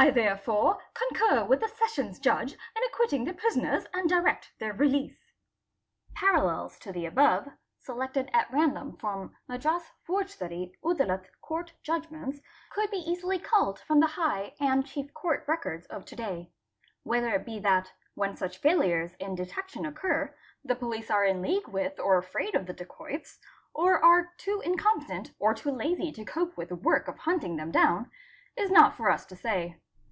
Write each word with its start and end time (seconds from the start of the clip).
I 0.00 0.12
therefore 0.12 0.78
concur 0.94 1.44
with 1.44 1.58
the 1.58 1.66
Sessions 1.66 2.20
Judge 2.20 2.52
in 2.52 2.82
acquitting 2.86 3.24
the 3.24 3.34
prisoners 3.34 3.82
anc 3.92 4.06
direct 4.08 4.52
their 4.60 4.72
release." 4.72 5.18
"ish 5.24 6.14
Parallels 6.14 6.78
to 6.78 6.92
the 6.92 7.04
above, 7.04 7.48
selected 7.80 8.30
at 8.32 8.48
random 8.52 8.96
from 8.98 9.34
Madras 9.48 9.90
Foujda: 10.06 10.54
et 10.68 10.76
Udalut 10.84 11.24
Court 11.40 11.72
Judgments, 11.82 12.40
could 12.70 12.92
be 12.92 12.98
easily 12.98 13.40
culled 13.40 13.80
from 13.80 13.98
the 13.98 14.06
High 14.06 14.54
and 14.60 14.86
Chief 14.86 15.06
~ 15.06 15.08
DACOITY 15.08 15.14
757 15.14 15.14
Court 15.14 15.44
records 15.48 15.86
of 15.88 16.04
to 16.04 16.14
day. 16.14 16.52
Whether 17.02 17.30
it 17.34 17.44
be 17.44 17.58
that, 17.58 17.92
when 18.14 18.36
such 18.36 18.58
failures 18.58 19.14
in 19.18 19.34
detection 19.34 19.84
occur, 19.84 20.32
the 20.64 20.76
police 20.76 21.10
are 21.10 21.24
in 21.24 21.42
league 21.42 21.66
with 21.66 21.98
or 21.98 22.18
afraid 22.18 22.54
of 22.54 22.66
the 22.66 22.72
dacoits, 22.72 23.40
or 23.74 23.98
are 23.98 24.32
too 24.38 24.60
incompetent 24.64 25.32
or 25.40 25.54
too 25.54 25.72
lazy 25.72 26.12
to 26.12 26.24
cope 26.24 26.56
with 26.56 26.68
the 26.68 26.76
work 26.76 27.08
of 27.08 27.18
hunting 27.18 27.56
them 27.56 27.72
down, 27.72 28.08
is 28.56 28.70
not 28.70 28.96
for 28.96 29.10
us 29.10 29.26
to 29.26 29.34
say. 29.34 29.80